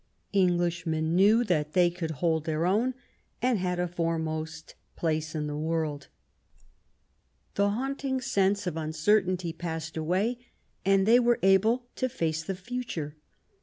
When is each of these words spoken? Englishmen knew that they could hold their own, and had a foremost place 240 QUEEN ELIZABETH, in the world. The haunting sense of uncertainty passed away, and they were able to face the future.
Englishmen 0.33 1.13
knew 1.15 1.43
that 1.43 1.73
they 1.73 1.91
could 1.91 2.09
hold 2.09 2.45
their 2.45 2.65
own, 2.65 2.95
and 3.39 3.59
had 3.59 3.77
a 3.79 3.87
foremost 3.87 4.73
place 4.95 5.33
240 5.33 5.37
QUEEN 5.37 5.49
ELIZABETH, 5.93 6.07
in 6.09 7.61
the 7.61 7.63
world. 7.63 7.67
The 7.69 7.75
haunting 7.75 8.19
sense 8.19 8.65
of 8.65 8.75
uncertainty 8.77 9.53
passed 9.53 9.95
away, 9.95 10.39
and 10.83 11.05
they 11.05 11.19
were 11.19 11.37
able 11.43 11.85
to 11.97 12.09
face 12.09 12.43
the 12.43 12.55
future. 12.55 13.15